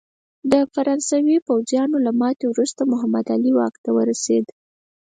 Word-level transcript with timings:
د 0.51 0.53
فرانسوي 0.73 1.37
پوځیانو 1.47 1.97
له 2.05 2.11
ماتې 2.19 2.45
وروسته 2.49 2.81
محمد 2.91 3.25
علي 3.33 3.51
واک 3.57 3.75
ته 3.83 3.89
ورسېد. 3.97 4.45